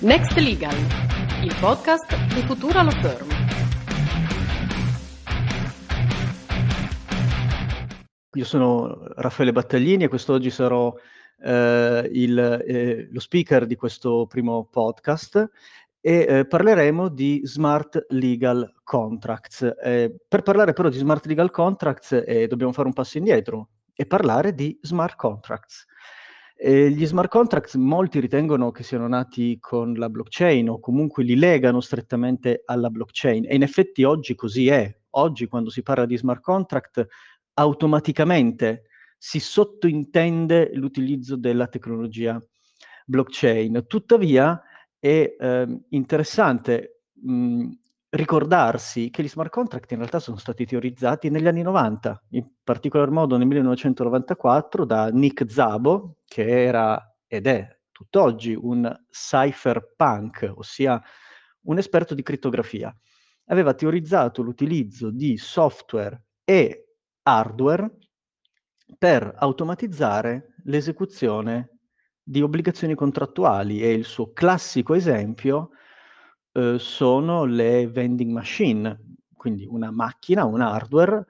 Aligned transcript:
Next 0.00 0.36
Legal, 0.38 0.76
il 1.42 1.56
podcast 1.58 2.32
di 2.32 2.40
Futura 2.42 2.82
Law 2.82 2.92
Firm. 3.00 3.28
Io 8.34 8.44
sono 8.44 9.08
Raffaele 9.16 9.50
Battaglini 9.50 10.04
e 10.04 10.08
quest'oggi 10.08 10.50
sarò 10.50 10.94
eh, 11.42 12.08
il, 12.12 12.38
eh, 12.38 13.08
lo 13.10 13.18
speaker 13.18 13.66
di 13.66 13.74
questo 13.74 14.26
primo 14.28 14.68
podcast 14.70 15.50
e 16.00 16.26
eh, 16.28 16.46
parleremo 16.46 17.08
di 17.08 17.40
Smart 17.42 18.06
Legal 18.10 18.74
Contracts. 18.84 19.62
Eh, 19.82 20.14
per 20.28 20.42
parlare 20.42 20.74
però 20.74 20.90
di 20.90 20.98
Smart 20.98 21.26
Legal 21.26 21.50
Contracts 21.50 22.12
eh, 22.24 22.46
dobbiamo 22.46 22.72
fare 22.72 22.86
un 22.86 22.94
passo 22.94 23.18
indietro 23.18 23.70
e 23.96 24.06
parlare 24.06 24.54
di 24.54 24.78
Smart 24.80 25.16
Contracts. 25.16 25.86
Eh, 26.60 26.90
gli 26.90 27.06
smart 27.06 27.30
contracts 27.30 27.76
molti 27.76 28.18
ritengono 28.18 28.72
che 28.72 28.82
siano 28.82 29.06
nati 29.06 29.58
con 29.60 29.94
la 29.94 30.08
blockchain 30.08 30.68
o 30.68 30.80
comunque 30.80 31.22
li 31.22 31.36
legano 31.36 31.80
strettamente 31.80 32.62
alla 32.64 32.90
blockchain 32.90 33.44
e 33.48 33.54
in 33.54 33.62
effetti 33.62 34.02
oggi 34.02 34.34
così 34.34 34.66
è. 34.66 34.92
Oggi 35.10 35.46
quando 35.46 35.70
si 35.70 35.82
parla 35.84 36.04
di 36.04 36.16
smart 36.16 36.40
contract 36.42 37.06
automaticamente 37.54 38.86
si 39.16 39.38
sottointende 39.38 40.70
l'utilizzo 40.74 41.36
della 41.36 41.68
tecnologia 41.68 42.44
blockchain. 43.06 43.84
Tuttavia 43.86 44.60
è 44.98 45.36
eh, 45.38 45.80
interessante 45.90 47.02
mh, 47.22 47.68
ricordarsi 48.10 49.10
che 49.10 49.22
gli 49.22 49.28
smart 49.28 49.50
contract 49.50 49.90
in 49.92 49.98
realtà 49.98 50.18
sono 50.18 50.38
stati 50.38 50.64
teorizzati 50.64 51.28
negli 51.28 51.46
anni 51.46 51.62
90, 51.62 52.24
in 52.30 52.46
particolar 52.64 53.10
modo 53.10 53.36
nel 53.36 53.46
1994 53.46 54.84
da 54.84 55.08
Nick 55.08 55.50
Zabo, 55.50 56.18
che 56.24 56.64
era 56.64 57.16
ed 57.26 57.46
è 57.46 57.68
tutt'oggi 57.92 58.54
un 58.54 58.90
cypherpunk, 59.10 60.52
ossia 60.56 61.02
un 61.62 61.78
esperto 61.78 62.14
di 62.14 62.22
crittografia. 62.22 62.94
Aveva 63.46 63.74
teorizzato 63.74 64.42
l'utilizzo 64.42 65.10
di 65.10 65.36
software 65.36 66.22
e 66.44 66.94
hardware 67.22 67.90
per 68.96 69.34
automatizzare 69.36 70.54
l'esecuzione 70.64 71.78
di 72.22 72.40
obbligazioni 72.40 72.94
contrattuali 72.94 73.82
e 73.82 73.92
il 73.92 74.04
suo 74.04 74.32
classico 74.32 74.94
esempio 74.94 75.70
eh, 76.58 76.78
sono 76.80 77.44
le 77.44 77.86
vending 77.86 78.32
machine, 78.32 79.16
quindi 79.36 79.64
una 79.70 79.92
macchina, 79.92 80.44
un 80.44 80.60
hardware 80.60 81.24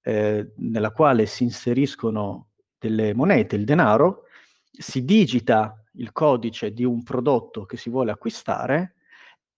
eh, 0.00 0.52
nella 0.56 0.90
quale 0.90 1.26
si 1.26 1.42
inseriscono 1.42 2.48
delle 2.78 3.12
monete, 3.12 3.56
il 3.56 3.66
denaro, 3.66 4.22
si 4.70 5.04
digita 5.04 5.84
il 5.94 6.12
codice 6.12 6.72
di 6.72 6.84
un 6.84 7.02
prodotto 7.02 7.66
che 7.66 7.76
si 7.76 7.90
vuole 7.90 8.10
acquistare 8.10 8.94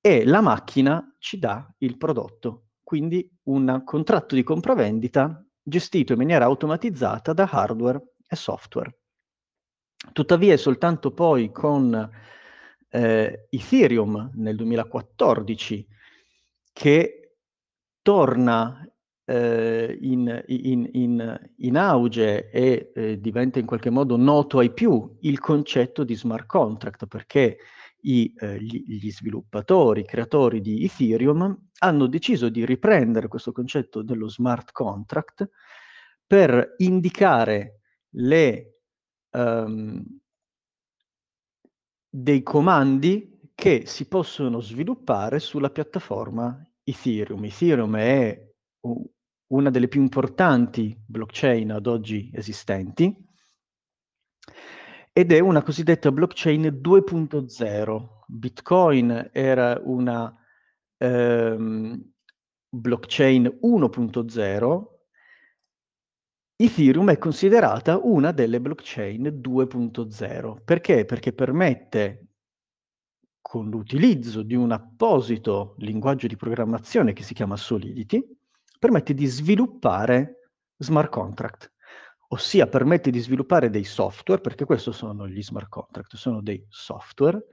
e 0.01 0.25
la 0.25 0.41
macchina 0.41 1.15
ci 1.21 1.39
dà 1.39 1.73
il 1.79 1.97
prodotto. 1.97 2.65
Quindi 2.83 3.31
un 3.45 3.83
contratto 3.85 4.35
di 4.35 4.43
compravendita 4.43 5.45
gestito 5.63 6.15
in 6.15 6.19
maniera 6.19 6.47
automatizzata 6.47 7.33
da 7.33 7.49
hardware 7.49 8.15
e 8.27 8.35
software. 8.35 8.99
Tuttavia 10.13 10.53
è 10.53 10.57
soltanto 10.57 11.13
poi 11.13 11.53
con 11.53 12.11
eh, 12.93 13.47
Ethereum 13.49 14.33
nel 14.35 14.55
2014 14.57 15.87
che 16.73 17.37
torna 18.03 18.87
eh, 19.25 19.99
in, 20.01 20.45
in, 20.47 20.89
in, 20.93 21.51
in, 21.57 21.77
auge 21.79 22.51
e 22.51 22.93
eh, 22.95 23.21
diventa 23.21 23.59
in 23.59 23.67
qualche 23.67 23.89
modo 23.89 24.17
noto 24.17 24.59
ai 24.59 24.73
più 24.73 25.17
il 25.21 25.39
concetto 25.39 26.05
di 26.05 26.15
smart 26.15 26.47
contract 26.47 27.07
perché 27.07 27.59
i, 28.03 28.35
eh, 28.37 28.61
gli, 28.61 28.85
gli, 28.87 29.11
sviluppatori, 29.11 30.01
i 30.01 30.07
creatori 30.07 30.61
di 30.61 30.85
Ethereum 30.85 31.69
hanno 31.79 32.07
deciso 32.07 32.49
di 32.51 32.67
riprendere 32.67 33.29
questo 33.29 33.53
concetto 33.53 34.03
dello 34.03 34.29
smart 34.29 34.73
contract 34.73 35.49
per 36.27 36.75
indicare 36.79 37.81
le, 38.17 38.81
um, 39.31 40.05
dei 42.15 42.43
comandi 42.43 43.51
che 43.55 43.85
si 43.87 44.07
possono 44.07 44.61
sviluppare 44.61 45.39
sulla 45.39 45.71
piattaforma 45.71 46.63
Ethereum. 46.83 47.43
Ethereum 47.45 47.97
è 47.97 48.51
una 49.47 49.71
delle 49.71 49.89
più 49.89 50.03
importanti 50.03 50.95
blockchain 51.07 51.73
ad 51.73 51.87
oggi 51.87 52.31
esistenti 52.35 53.17
ed 55.11 55.33
è 55.33 55.39
una 55.39 55.63
cosiddetta 55.63 56.13
blockchain 56.13 56.81
2.0. 56.83 58.07
Bitcoin 58.27 59.31
era 59.33 59.81
una 59.83 60.35
ehm, 60.99 62.13
blockchain 62.69 63.59
1.0, 63.63 64.85
Ethereum 66.57 67.11
è 67.11 67.19
considerata 67.19 67.99
una 67.99 68.31
delle 68.33 68.61
blockchain 68.61 69.41
2.0. 69.41 70.63
Perché? 70.65 71.05
Perché 71.05 71.33
permette, 71.33 72.27
con 73.41 73.69
l'utilizzo 73.69 74.43
di 74.43 74.55
un 74.55 74.71
apposito 74.71 75.75
linguaggio 75.79 76.27
di 76.27 76.37
programmazione 76.37 77.13
che 77.13 77.23
si 77.23 77.35
chiama 77.35 77.57
Solidity, 77.57 78.25
permette 78.79 79.15
di 79.15 79.27
sviluppare 79.27 80.51
smart 80.77 81.11
contract, 81.11 81.73
ossia 82.29 82.67
permette 82.67 83.11
di 83.11 83.21
sviluppare 83.21 83.71
dei 83.71 83.85
software, 83.85 84.41
perché 84.41 84.65
questi 84.65 84.93
sono 84.93 85.29
gli 85.29 85.43
smart 85.43 85.69
contract, 85.69 86.17
sono 86.17 86.41
dei 86.41 86.65
software 86.69 87.45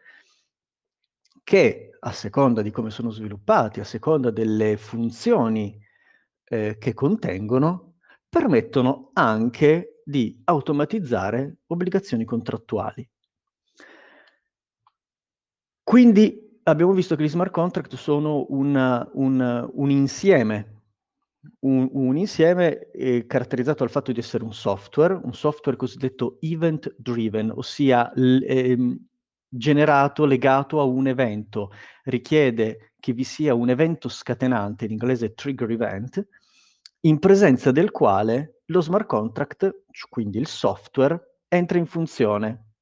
che 1.44 1.90
a 2.00 2.12
seconda 2.12 2.62
di 2.62 2.70
come 2.70 2.92
sono 2.92 3.10
sviluppati, 3.10 3.80
a 3.80 3.84
seconda 3.84 4.30
delle 4.30 4.78
funzioni 4.78 5.80
eh, 6.44 6.78
che 6.78 6.94
contengono, 6.94 7.89
permettono 8.30 9.10
anche 9.14 10.02
di 10.04 10.40
automatizzare 10.46 11.58
obbligazioni 11.68 12.26
contrattuali. 12.26 13.08
Quindi 15.84 16.62
abbiamo 16.64 16.94
visto 16.94 17.16
che 17.16 17.24
gli 17.24 17.30
smart 17.30 17.52
contract 17.52 17.96
sono 17.96 18.46
una, 18.50 19.10
un, 19.14 19.70
un, 19.74 19.90
insieme, 19.90 20.84
un, 21.62 21.90
un 21.92 22.16
insieme 22.16 22.92
eh, 22.92 23.26
caratterizzato 23.26 23.80
dal 23.80 23.90
fatto 23.90 24.12
di 24.12 24.20
essere 24.20 24.44
un 24.44 24.54
software, 24.54 25.20
un 25.24 25.34
software 25.34 25.78
cosiddetto 25.78 26.38
event 26.42 26.94
driven, 26.98 27.52
ossia 27.56 28.12
l, 28.16 28.44
eh, 28.44 28.98
generato, 29.48 30.26
legato 30.26 30.80
a 30.80 30.84
un 30.84 31.08
evento, 31.08 31.72
richiede 32.04 32.94
che 33.00 33.14
vi 33.14 33.24
sia 33.24 33.56
un 33.56 33.70
evento 33.70 34.10
scatenante, 34.10 34.86
in 34.86 34.92
inglese 34.92 35.34
trigger 35.34 35.72
event, 35.72 36.28
in 37.02 37.20
presenza 37.20 37.72
del 37.72 37.92
quale 37.92 38.62
lo 38.66 38.82
smart 38.82 39.08
contract, 39.08 39.84
quindi 40.10 40.38
il 40.38 40.48
software, 40.48 41.42
entra 41.48 41.78
in 41.78 41.86
funzione. 41.86 42.74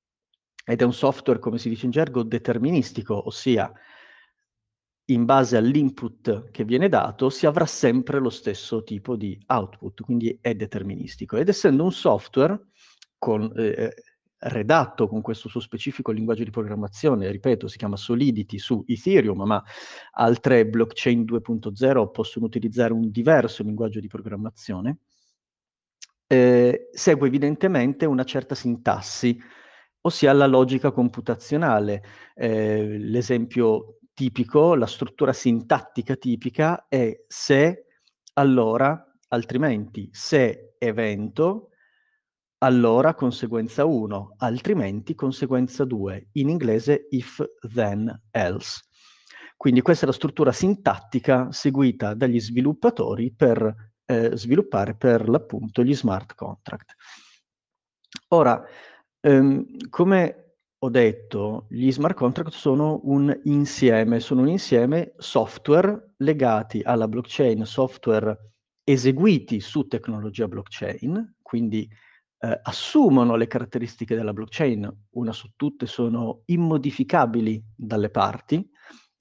Ed 0.65 0.81
è 0.81 0.83
un 0.83 0.93
software, 0.93 1.39
come 1.39 1.57
si 1.57 1.69
dice 1.69 1.85
in 1.85 1.91
gergo, 1.91 2.23
deterministico, 2.23 3.27
ossia 3.27 3.71
in 5.09 5.23
base 5.23 5.55
all'input 5.55 6.51
che 6.51 6.65
viene 6.65 6.89
dato 6.89 7.29
si 7.29 7.45
avrà 7.45 7.65
sempre 7.65 8.19
lo 8.19 8.29
stesso 8.29 8.83
tipo 8.83 9.15
di 9.15 9.41
output, 9.47 10.01
quindi 10.01 10.37
è 10.41 10.53
deterministico. 10.55 11.37
Ed 11.37 11.47
essendo 11.47 11.83
un 11.83 11.93
software 11.93 12.59
con 13.17 13.51
eh, 13.55 13.93
redatto 14.39 15.07
con 15.07 15.21
questo 15.21 15.49
suo 15.49 15.59
specifico 15.59 16.11
linguaggio 16.11 16.43
di 16.43 16.51
programmazione, 16.51 17.31
ripeto, 17.31 17.67
si 17.67 17.77
chiama 17.77 17.95
Solidity 17.95 18.57
su 18.57 18.83
Ethereum, 18.85 19.43
ma 19.43 19.63
altre 20.11 20.65
blockchain 20.67 21.23
2.0 21.23 22.11
possono 22.11 22.45
utilizzare 22.45 22.93
un 22.93 23.09
diverso 23.09 23.63
linguaggio 23.63 23.99
di 23.99 24.07
programmazione, 24.07 24.99
eh, 26.27 26.89
segue 26.91 27.27
evidentemente 27.27 28.05
una 28.05 28.23
certa 28.25 28.53
sintassi, 28.53 29.39
ossia 30.01 30.33
la 30.33 30.45
logica 30.45 30.91
computazionale. 30.91 32.03
Eh, 32.35 32.97
l'esempio 32.99 33.99
tipico, 34.13 34.75
la 34.75 34.85
struttura 34.87 35.33
sintattica 35.33 36.15
tipica 36.15 36.87
è 36.87 37.23
se, 37.27 37.85
allora, 38.33 39.13
altrimenti, 39.29 40.09
se 40.11 40.75
evento, 40.77 41.69
allora 42.59 43.13
conseguenza 43.13 43.85
1, 43.85 44.35
altrimenti 44.37 45.13
conseguenza 45.13 45.85
2, 45.85 46.29
in 46.33 46.49
inglese 46.49 47.07
if 47.09 47.43
then 47.73 48.23
else. 48.31 48.81
Quindi 49.55 49.81
questa 49.81 50.03
è 50.05 50.07
la 50.07 50.13
struttura 50.13 50.51
sintattica 50.51 51.51
seguita 51.51 52.13
dagli 52.13 52.39
sviluppatori 52.39 53.33
per 53.33 53.91
eh, 54.05 54.35
sviluppare 54.35 54.95
per 54.95 55.27
l'appunto 55.27 55.83
gli 55.83 55.95
smart 55.95 56.35
contract. 56.35 56.95
Ora, 58.29 58.63
ehm, 59.19 59.89
come 59.89 60.53
ho 60.79 60.89
detto, 60.89 61.65
gli 61.69 61.91
smart 61.91 62.15
contract 62.15 62.51
sono 62.51 63.01
un 63.05 63.35
insieme, 63.45 64.19
sono 64.19 64.41
un 64.41 64.49
insieme 64.49 65.13
software 65.17 66.13
legati 66.17 66.81
alla 66.83 67.07
blockchain, 67.07 67.65
software 67.65 68.53
eseguiti 68.83 69.59
su 69.59 69.87
tecnologia 69.87 70.47
blockchain, 70.47 71.37
quindi 71.41 71.89
eh, 72.39 72.59
assumono 72.63 73.35
le 73.35 73.47
caratteristiche 73.47 74.15
della 74.15 74.33
blockchain, 74.33 75.05
una 75.11 75.31
su 75.31 75.51
tutte 75.55 75.85
sono 75.87 76.43
immodificabili 76.45 77.63
dalle 77.75 78.09
parti 78.09 78.69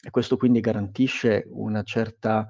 e 0.00 0.10
questo 0.10 0.36
quindi 0.36 0.60
garantisce 0.60 1.48
certa, 1.84 2.46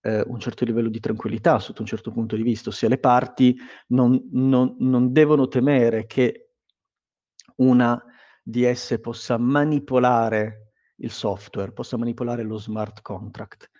eh, 0.00 0.22
un 0.26 0.38
certo 0.38 0.64
livello 0.64 0.88
di 0.88 1.00
tranquillità 1.00 1.58
sotto 1.58 1.80
un 1.80 1.88
certo 1.88 2.12
punto 2.12 2.36
di 2.36 2.42
vista, 2.42 2.68
ossia 2.68 2.88
le 2.88 2.98
parti 2.98 3.56
non, 3.88 4.28
non, 4.32 4.76
non 4.78 5.12
devono 5.12 5.48
temere 5.48 6.06
che 6.06 6.50
una 7.56 8.02
di 8.42 8.64
esse 8.64 9.00
possa 9.00 9.38
manipolare 9.38 10.72
il 10.96 11.10
software, 11.10 11.72
possa 11.72 11.96
manipolare 11.96 12.42
lo 12.42 12.58
smart 12.58 13.00
contract. 13.00 13.70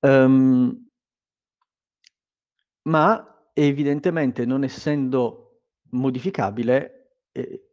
Um, 0.00 0.88
ma 2.82 3.48
evidentemente 3.54 4.44
non 4.44 4.64
essendo 4.64 5.43
modificabile, 5.94 7.16
eh, 7.32 7.68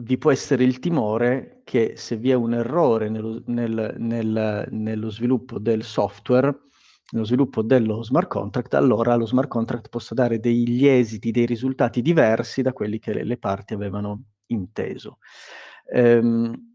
vi 0.00 0.18
può 0.18 0.30
essere 0.30 0.64
il 0.64 0.78
timore 0.78 1.62
che 1.64 1.94
se 1.96 2.16
vi 2.16 2.30
è 2.30 2.34
un 2.34 2.54
errore 2.54 3.08
nello, 3.08 3.42
nel, 3.46 3.94
nel, 3.98 4.66
nello 4.70 5.10
sviluppo 5.10 5.58
del 5.58 5.82
software, 5.82 6.56
nello 7.10 7.24
sviluppo 7.24 7.62
dello 7.62 8.02
smart 8.02 8.28
contract, 8.28 8.74
allora 8.74 9.14
lo 9.14 9.26
smart 9.26 9.48
contract 9.48 9.88
possa 9.88 10.14
dare 10.14 10.38
degli 10.38 10.86
esiti, 10.86 11.30
dei 11.30 11.46
risultati 11.46 12.02
diversi 12.02 12.62
da 12.62 12.72
quelli 12.72 12.98
che 12.98 13.12
le, 13.12 13.24
le 13.24 13.38
parti 13.38 13.74
avevano 13.74 14.24
inteso. 14.46 15.18
Um, 15.92 16.66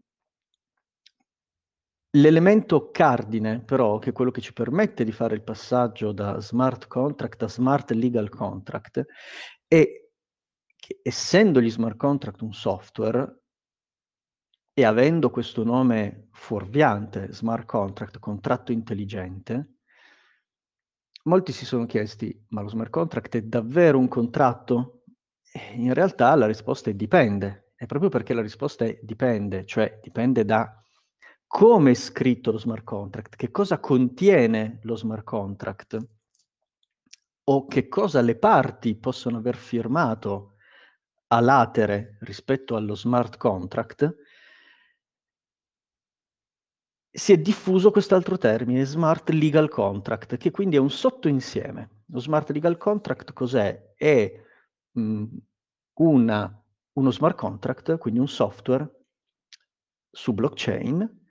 L'elemento 2.16 2.90
cardine, 2.92 3.60
però, 3.60 3.98
che 3.98 4.10
è 4.10 4.12
quello 4.12 4.30
che 4.30 4.40
ci 4.40 4.52
permette 4.52 5.02
di 5.02 5.10
fare 5.10 5.34
il 5.34 5.42
passaggio 5.42 6.12
da 6.12 6.40
smart 6.40 6.86
contract 6.86 7.42
a 7.42 7.48
smart 7.48 7.90
legal 7.90 8.28
contract, 8.28 9.04
è 9.66 10.03
che 10.84 11.00
essendo 11.02 11.62
gli 11.62 11.70
smart 11.70 11.96
contract 11.96 12.42
un 12.42 12.52
software 12.52 13.40
e 14.74 14.84
avendo 14.84 15.30
questo 15.30 15.64
nome 15.64 16.28
fuorviante, 16.32 17.32
smart 17.32 17.64
contract, 17.64 18.18
contratto 18.18 18.70
intelligente, 18.70 19.76
molti 21.22 21.52
si 21.52 21.64
sono 21.64 21.86
chiesti, 21.86 22.38
ma 22.48 22.60
lo 22.60 22.68
smart 22.68 22.90
contract 22.90 23.36
è 23.36 23.42
davvero 23.42 23.98
un 23.98 24.08
contratto? 24.08 25.04
E 25.50 25.72
in 25.76 25.94
realtà 25.94 26.34
la 26.34 26.46
risposta 26.46 26.90
è 26.90 26.94
dipende, 26.94 27.72
è 27.76 27.86
proprio 27.86 28.10
perché 28.10 28.34
la 28.34 28.42
risposta 28.42 28.84
è 28.84 28.98
dipende, 29.00 29.64
cioè 29.64 30.00
dipende 30.02 30.44
da 30.44 30.82
come 31.46 31.92
è 31.92 31.94
scritto 31.94 32.52
lo 32.52 32.58
smart 32.58 32.84
contract, 32.84 33.36
che 33.36 33.50
cosa 33.50 33.78
contiene 33.78 34.80
lo 34.82 34.96
smart 34.96 35.24
contract 35.24 36.08
o 37.44 37.66
che 37.66 37.88
cosa 37.88 38.20
le 38.20 38.36
parti 38.36 38.96
possono 38.96 39.38
aver 39.38 39.56
firmato 39.56 40.53
a 41.36 41.40
latere 41.40 42.16
rispetto 42.20 42.76
allo 42.76 42.94
smart 42.94 43.36
contract, 43.36 44.14
si 47.10 47.32
è 47.32 47.38
diffuso 47.38 47.90
quest'altro 47.90 48.36
termine, 48.38 48.84
smart 48.84 49.30
legal 49.30 49.68
contract, 49.68 50.36
che 50.36 50.50
quindi 50.50 50.76
è 50.76 50.80
un 50.80 50.90
sottoinsieme. 50.90 52.02
Lo 52.06 52.18
smart 52.18 52.50
legal 52.50 52.76
contract 52.76 53.32
cos'è? 53.32 53.94
È 53.94 54.42
mh, 54.92 55.24
una, 55.94 56.64
uno 56.92 57.10
smart 57.10 57.36
contract, 57.36 57.98
quindi 57.98 58.20
un 58.20 58.28
software 58.28 58.88
su 60.10 60.32
blockchain, 60.32 61.26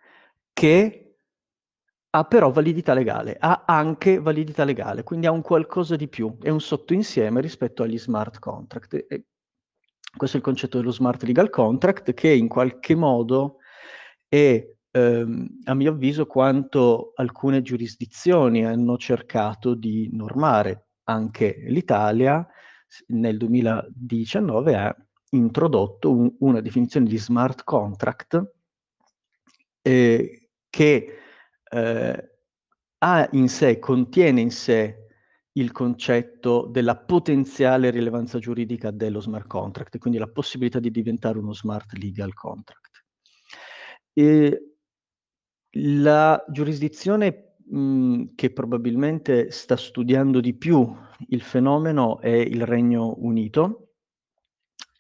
che 0.54 1.18
ha 2.16 2.24
però 2.26 2.52
validità 2.52 2.94
legale, 2.94 3.36
ha 3.40 3.64
anche 3.66 4.20
validità 4.20 4.64
legale, 4.64 5.04
quindi 5.04 5.26
ha 5.26 5.32
un 5.32 5.42
qualcosa 5.42 5.96
di 5.96 6.08
più, 6.08 6.38
è 6.40 6.50
un 6.50 6.62
sottoinsieme 6.62 7.42
rispetto 7.42 7.84
agli 7.84 7.98
smart 7.98 8.40
contract. 8.40 9.06
E 9.08 9.26
questo 10.16 10.38
è 10.38 10.40
il 10.40 10.46
concetto 10.46 10.78
dello 10.78 10.92
smart 10.92 11.24
legal 11.24 11.50
contract 11.50 12.14
che 12.14 12.32
in 12.32 12.48
qualche 12.48 12.96
modo 12.96 13.58
è, 14.28 14.64
ehm, 14.92 15.60
a 15.66 15.74
mio 15.74 15.92
avviso, 15.92 16.26
quanto 16.26 17.14
alcune 17.16 17.62
giurisdizioni 17.62 18.66
hanno 18.66 18.98
cercato 18.98 19.74
di 19.74 20.10
normare. 20.12 20.88
Anche 21.06 21.64
l'Italia 21.68 22.48
nel 23.08 23.38
2019 23.38 24.76
ha 24.76 24.96
introdotto 25.32 26.12
un, 26.12 26.34
una 26.40 26.62
definizione 26.62 27.08
di 27.08 27.18
smart 27.18 27.64
contract 27.64 28.52
eh, 29.82 30.50
che 30.70 31.18
eh, 31.70 32.30
ha 33.00 33.28
in 33.32 33.50
sé, 33.50 33.80
contiene 33.80 34.42
in 34.42 34.52
sé 34.52 35.03
il 35.54 35.72
concetto 35.72 36.68
della 36.72 36.98
potenziale 36.98 37.92
rilevanza 37.92 38.40
giuridica 38.40 38.92
dello 38.92 39.20
smart 39.20 39.48
contract, 39.48 39.98
quindi 40.00 40.18
la 40.18 40.28
possibilità 40.28 40.80
di 40.80 40.90
diventare 40.90 41.38
uno 41.38 41.54
smart 41.54 41.94
legal 41.94 42.34
contract. 42.34 43.06
E 44.14 44.76
la 45.78 46.44
giurisdizione 46.50 47.56
mh, 47.66 48.36
che 48.36 48.52
probabilmente 48.52 49.52
sta 49.52 49.76
studiando 49.76 50.40
di 50.40 50.56
più 50.56 50.96
il 51.30 51.42
fenomeno 51.42 52.20
è 52.20 52.30
il 52.30 52.66
Regno 52.66 53.16
Unito. 53.20 53.80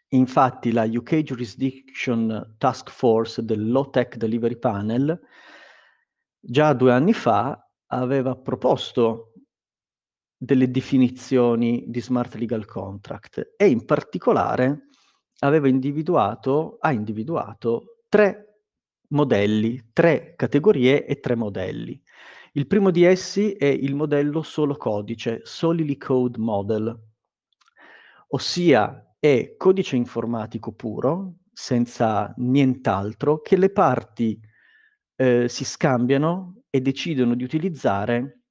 Infatti 0.09 0.71
la 0.71 0.83
UK 0.83 1.17
Jurisdiction 1.17 2.55
Task 2.59 2.91
Force 2.91 3.43
del 3.43 3.71
Law 3.71 3.89
Tech 3.89 4.15
Delivery 4.15 4.57
Panel 4.57 5.19
già 6.39 6.73
due 6.73 6.91
anni 6.91 7.13
fa 7.13 7.67
aveva 7.87 8.35
proposto 8.35 9.32
delle 10.43 10.69
definizioni 10.69 11.85
di 11.87 12.01
smart 12.01 12.35
legal 12.35 12.65
contract 12.65 13.53
e 13.55 13.69
in 13.69 13.85
particolare 13.85 14.89
aveva 15.39 15.69
individuato, 15.69 16.77
ha 16.81 16.91
individuato 16.91 18.01
tre 18.09 18.63
modelli, 19.09 19.91
tre 19.93 20.33
categorie 20.35 21.05
e 21.05 21.21
tre 21.21 21.35
modelli. 21.35 22.01
Il 22.53 22.67
primo 22.67 22.91
di 22.91 23.03
essi 23.05 23.53
è 23.53 23.67
il 23.67 23.95
modello 23.95 24.41
solo 24.41 24.75
codice, 24.75 25.39
solely 25.43 25.95
code 25.95 26.37
model, 26.37 26.93
ossia 28.27 29.15
è 29.17 29.55
codice 29.55 29.95
informatico 29.95 30.73
puro, 30.73 31.35
senza 31.53 32.33
nient'altro, 32.35 33.39
che 33.39 33.55
le 33.55 33.71
parti 33.71 34.37
eh, 35.15 35.47
si 35.47 35.63
scambiano 35.63 36.63
e 36.69 36.81
decidono 36.81 37.33
di 37.33 37.45
utilizzare 37.45 38.42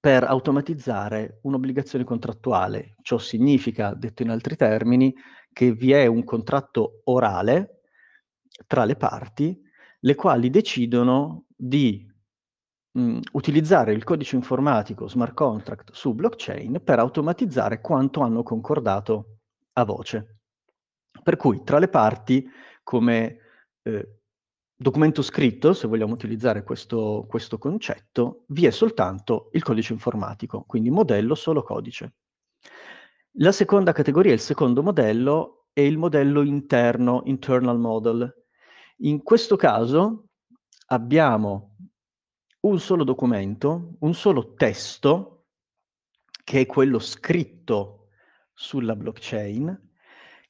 per 0.00 0.24
automatizzare 0.24 1.40
un'obbligazione 1.42 2.04
contrattuale. 2.04 2.94
Ciò 3.02 3.18
significa, 3.18 3.94
detto 3.94 4.22
in 4.22 4.30
altri 4.30 4.56
termini, 4.56 5.14
che 5.52 5.72
vi 5.72 5.92
è 5.92 6.06
un 6.06 6.24
contratto 6.24 7.00
orale 7.04 7.80
tra 8.66 8.84
le 8.84 8.96
parti, 8.96 9.60
le 10.00 10.14
quali 10.14 10.50
decidono 10.50 11.46
di 11.56 12.06
mh, 12.92 13.18
utilizzare 13.32 13.92
il 13.92 14.04
codice 14.04 14.36
informatico 14.36 15.08
smart 15.08 15.34
contract 15.34 15.92
su 15.92 16.14
blockchain 16.14 16.80
per 16.84 17.00
automatizzare 17.00 17.80
quanto 17.80 18.20
hanno 18.20 18.42
concordato 18.42 19.38
a 19.72 19.84
voce. 19.84 20.38
Per 21.22 21.36
cui 21.36 21.62
tra 21.64 21.78
le 21.78 21.88
parti, 21.88 22.48
come 22.82 23.38
eh, 23.82 24.17
documento 24.80 25.22
scritto, 25.22 25.72
se 25.72 25.88
vogliamo 25.88 26.14
utilizzare 26.14 26.62
questo, 26.62 27.26
questo 27.28 27.58
concetto, 27.58 28.44
vi 28.48 28.64
è 28.64 28.70
soltanto 28.70 29.50
il 29.52 29.64
codice 29.64 29.92
informatico, 29.92 30.62
quindi 30.62 30.88
modello 30.88 31.34
solo 31.34 31.64
codice. 31.64 32.14
La 33.32 33.50
seconda 33.50 33.90
categoria, 33.90 34.32
il 34.32 34.40
secondo 34.40 34.82
modello, 34.82 35.66
è 35.72 35.80
il 35.80 35.98
modello 35.98 36.42
interno, 36.42 37.22
internal 37.24 37.78
model. 37.78 38.32
In 38.98 39.22
questo 39.22 39.56
caso 39.56 40.28
abbiamo 40.86 41.76
un 42.60 42.78
solo 42.78 43.02
documento, 43.02 43.96
un 44.00 44.14
solo 44.14 44.54
testo, 44.54 45.46
che 46.44 46.60
è 46.60 46.66
quello 46.66 47.00
scritto 47.00 48.08
sulla 48.52 48.94
blockchain, 48.94 49.90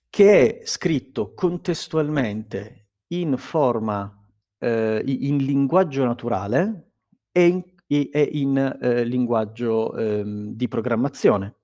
che 0.08 0.61
è 0.61 0.66
scritto 0.66 1.32
contestualmente 1.35 2.88
in 3.08 3.37
forma 3.37 4.17
eh, 4.58 5.02
in 5.06 5.38
linguaggio 5.38 6.04
naturale 6.04 6.92
e 7.32 7.46
in, 7.46 7.62
e 7.86 8.28
in 8.32 8.78
eh, 8.80 9.04
linguaggio 9.04 9.96
ehm, 9.96 10.52
di 10.52 10.68
programmazione. 10.68 11.54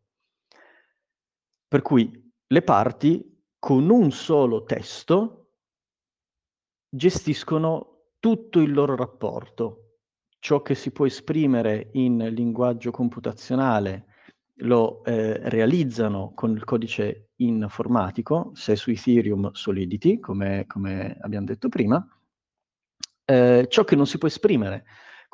Per 1.67 1.83
cui 1.83 2.33
le 2.47 2.63
parti 2.63 3.43
con 3.59 3.89
un 3.89 4.11
solo 4.11 4.65
testo 4.65 5.53
gestiscono 6.89 7.95
tutto 8.21 8.61
il 8.61 8.73
loro 8.73 8.95
rapporto. 8.95 9.97
Ciò 10.39 10.63
che 10.63 10.75
si 10.75 10.93
può 10.93 11.07
esprimere 11.07 11.91
in 11.95 12.19
linguaggio 12.33 12.91
computazionale 12.91 14.07
lo 14.59 15.03
eh, 15.05 15.49
realizzano 15.49 16.33
con 16.35 16.53
il 16.53 16.65
codice 16.65 17.31
informatico, 17.37 18.53
se 18.55 18.77
su 18.77 18.91
Ethereum 18.91 19.51
Solidity, 19.53 20.21
come, 20.21 20.65
come 20.67 21.17
abbiamo 21.21 21.47
detto 21.47 21.69
prima, 21.69 22.07
eh, 23.25 23.67
ciò 23.69 23.85
che 23.85 23.97
non 23.97 24.07
si 24.07 24.19
può 24.19 24.29
esprimere 24.29 24.85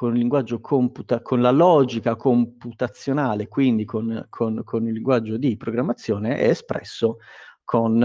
con 0.01 0.13
il 0.13 0.19
linguaggio 0.19 0.61
computa, 0.61 1.21
con 1.21 1.43
la 1.43 1.51
logica 1.51 2.17
computazionale, 2.17 3.49
quindi 3.49 3.85
con, 3.85 4.27
con, 4.31 4.63
con 4.65 4.87
il 4.87 4.95
linguaggio 4.95 5.37
di 5.37 5.59
programmazione, 5.59 6.39
è 6.39 6.49
espresso 6.49 7.19
con 7.63 8.03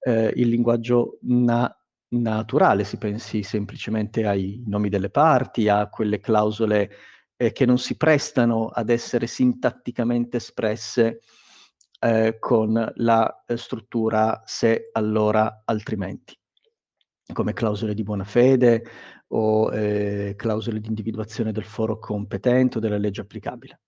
eh, 0.00 0.32
il 0.36 0.48
linguaggio 0.48 1.18
na- 1.22 1.74
naturale, 2.08 2.84
si 2.84 2.98
pensi 2.98 3.42
semplicemente 3.42 4.26
ai 4.26 4.62
nomi 4.66 4.90
delle 4.90 5.08
parti, 5.08 5.68
a 5.68 5.88
quelle 5.88 6.20
clausole 6.20 6.90
eh, 7.36 7.52
che 7.52 7.64
non 7.64 7.78
si 7.78 7.96
prestano 7.96 8.66
ad 8.66 8.90
essere 8.90 9.26
sintatticamente 9.26 10.36
espresse 10.36 11.20
eh, 12.00 12.36
con 12.38 12.92
la 12.96 13.44
struttura 13.54 14.42
se, 14.44 14.90
allora, 14.92 15.62
altrimenti, 15.64 16.38
come 17.32 17.54
clausole 17.54 17.94
di 17.94 18.02
buona 18.02 18.24
fede 18.24 18.84
o 19.32 19.72
eh, 19.72 20.34
clausole 20.36 20.80
di 20.80 20.88
individuazione 20.88 21.52
del 21.52 21.64
foro 21.64 21.98
competente 21.98 22.78
o 22.78 22.80
della 22.80 22.98
legge 22.98 23.20
applicabile. 23.20 23.80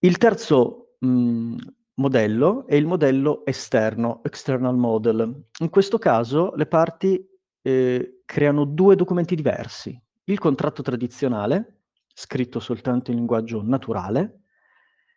Il 0.00 0.16
terzo 0.18 0.96
mh, 0.98 1.56
modello 1.94 2.66
è 2.66 2.74
il 2.74 2.86
modello 2.86 3.44
esterno, 3.44 4.22
external 4.24 4.76
model. 4.76 5.48
In 5.58 5.68
questo 5.68 5.98
caso 5.98 6.54
le 6.54 6.66
parti 6.66 7.26
eh, 7.62 8.22
creano 8.24 8.64
due 8.64 8.96
documenti 8.96 9.34
diversi. 9.34 10.00
Il 10.24 10.38
contratto 10.38 10.82
tradizionale, 10.82 11.82
scritto 12.14 12.60
soltanto 12.60 13.10
in 13.10 13.16
linguaggio 13.18 13.62
naturale, 13.62 14.42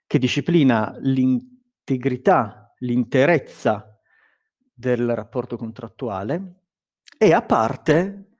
che 0.07 0.17
disciplina 0.19 0.95
l'integrità, 0.99 2.73
l'interezza 2.79 3.99
del 4.73 5.15
rapporto 5.15 5.55
contrattuale, 5.55 6.55
e 7.17 7.31
a 7.31 7.41
parte 7.41 8.32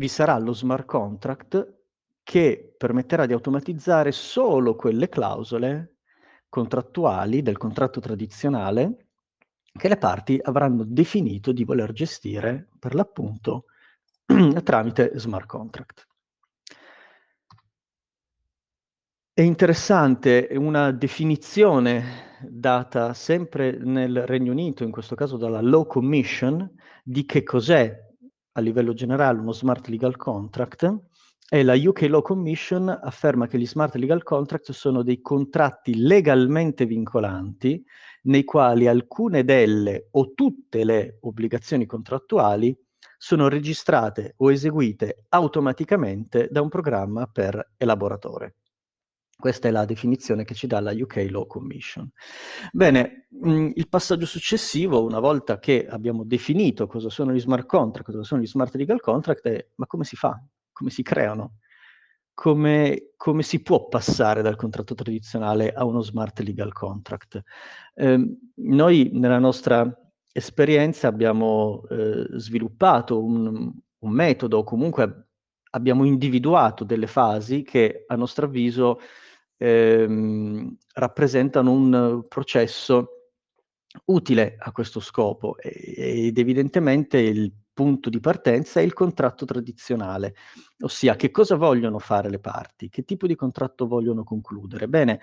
vi 0.00 0.08
sarà 0.08 0.38
lo 0.38 0.54
smart 0.54 0.86
contract 0.86 1.74
che 2.22 2.74
permetterà 2.78 3.26
di 3.26 3.34
automatizzare 3.34 4.12
solo 4.12 4.74
quelle 4.74 5.10
clausole 5.10 5.96
contrattuali 6.48 7.42
del 7.42 7.58
contratto 7.58 8.00
tradizionale 8.00 9.08
che 9.70 9.88
le 9.88 9.98
parti 9.98 10.40
avranno 10.42 10.84
definito 10.84 11.52
di 11.52 11.64
voler 11.64 11.92
gestire 11.92 12.70
per 12.78 12.94
l'appunto 12.94 13.66
tramite 14.64 15.12
smart 15.16 15.46
contract. 15.46 16.08
È 19.34 19.42
interessante 19.42 20.48
una 20.52 20.92
definizione 20.92 22.38
data 22.40 23.12
sempre 23.12 23.76
nel 23.78 24.26
Regno 24.26 24.52
Unito, 24.52 24.82
in 24.82 24.90
questo 24.90 25.14
caso 25.14 25.36
dalla 25.36 25.60
Law 25.60 25.86
Commission, 25.86 26.68
di 27.04 27.26
che 27.26 27.42
cos'è 27.42 28.08
a 28.52 28.60
livello 28.60 28.92
generale 28.92 29.38
uno 29.38 29.52
smart 29.52 29.86
legal 29.88 30.16
contract 30.16 30.98
e 31.48 31.62
la 31.62 31.74
UK 31.74 32.02
Law 32.02 32.22
Commission 32.22 32.88
afferma 32.88 33.46
che 33.46 33.58
gli 33.58 33.66
smart 33.66 33.96
legal 33.96 34.22
contract 34.22 34.70
sono 34.70 35.02
dei 35.02 35.20
contratti 35.20 35.96
legalmente 35.96 36.86
vincolanti 36.86 37.84
nei 38.22 38.44
quali 38.44 38.86
alcune 38.86 39.44
delle 39.44 40.08
o 40.12 40.32
tutte 40.34 40.84
le 40.84 41.18
obbligazioni 41.22 41.86
contrattuali 41.86 42.76
sono 43.16 43.48
registrate 43.48 44.34
o 44.38 44.50
eseguite 44.50 45.24
automaticamente 45.28 46.48
da 46.50 46.62
un 46.62 46.68
programma 46.68 47.26
per 47.26 47.72
elaboratore. 47.76 48.59
Questa 49.40 49.66
è 49.66 49.70
la 49.72 49.84
definizione 49.84 50.44
che 50.44 50.54
ci 50.54 50.66
dà 50.68 50.78
la 50.80 50.92
UK 50.92 51.26
Law 51.30 51.46
Commission. 51.46 52.08
Bene, 52.70 53.26
mh, 53.28 53.50
mm, 53.50 53.70
il 53.74 53.88
passaggio 53.88 54.26
successivo, 54.26 55.02
una 55.02 55.18
volta 55.18 55.58
che 55.58 55.86
abbiamo 55.88 56.24
definito 56.24 56.86
cosa 56.86 57.08
sono 57.08 57.32
gli 57.32 57.40
smart 57.40 57.66
contract, 57.66 58.12
cosa 58.12 58.22
sono 58.22 58.42
gli 58.42 58.46
smart 58.46 58.74
legal 58.76 59.00
contract, 59.00 59.42
è 59.42 59.66
ma 59.76 59.86
come 59.86 60.04
si 60.04 60.14
fa? 60.14 60.40
Come 60.70 60.90
si 60.90 61.02
creano? 61.02 61.54
Come, 62.34 63.12
come 63.16 63.42
si 63.42 63.60
può 63.62 63.88
passare 63.88 64.42
dal 64.42 64.56
contratto 64.56 64.94
tradizionale 64.94 65.72
a 65.72 65.84
uno 65.84 66.00
smart 66.00 66.38
legal 66.40 66.72
contract? 66.72 67.42
Eh, 67.94 68.36
noi 68.54 69.10
nella 69.12 69.38
nostra 69.38 69.92
esperienza 70.32 71.08
abbiamo 71.08 71.82
eh, 71.90 72.26
sviluppato 72.38 73.22
un, 73.22 73.72
un 73.98 74.10
metodo, 74.10 74.58
o 74.58 74.64
comunque 74.64 75.30
abbiamo 75.70 76.04
individuato 76.04 76.84
delle 76.84 77.06
fasi 77.06 77.62
che 77.62 78.04
a 78.06 78.16
nostro 78.16 78.46
avviso 78.46 79.00
ehm, 79.62 80.74
rappresentano 80.94 81.70
un 81.70 82.24
processo 82.26 83.08
utile 84.06 84.56
a 84.58 84.72
questo 84.72 85.00
scopo 85.00 85.58
ed 85.58 86.38
evidentemente 86.38 87.18
il 87.18 87.52
punto 87.72 88.08
di 88.08 88.20
partenza 88.20 88.80
è 88.80 88.82
il 88.82 88.92
contratto 88.92 89.44
tradizionale, 89.44 90.34
ossia 90.80 91.16
che 91.16 91.30
cosa 91.30 91.56
vogliono 91.56 91.98
fare 91.98 92.30
le 92.30 92.38
parti, 92.38 92.88
che 92.88 93.04
tipo 93.04 93.26
di 93.26 93.34
contratto 93.34 93.86
vogliono 93.86 94.24
concludere. 94.24 94.88
Bene, 94.88 95.20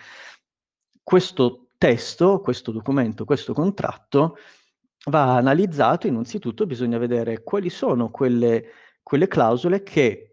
questo 1.02 1.70
testo, 1.78 2.40
questo 2.40 2.72
documento, 2.72 3.26
questo 3.26 3.54
contratto 3.54 4.38
va 5.10 5.36
analizzato, 5.36 6.08
innanzitutto 6.08 6.66
bisogna 6.66 6.98
vedere 6.98 7.44
quali 7.44 7.70
sono 7.70 8.10
quelle, 8.10 8.66
quelle 9.02 9.28
clausole 9.28 9.84
che 9.84 10.27